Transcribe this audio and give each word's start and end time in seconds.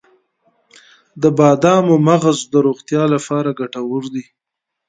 د 1.21 1.23
بادامو 1.37 1.95
مغز 2.07 2.37
د 2.53 2.55
روغتیا 2.67 3.03
لپاره 3.13 3.49
ګټور 3.59 4.03
دی. 4.13 4.23